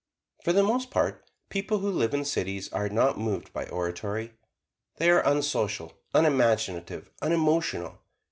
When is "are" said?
2.73-2.89, 5.11-5.21